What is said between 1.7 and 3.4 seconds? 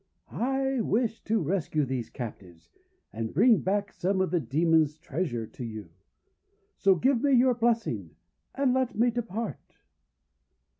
these captives and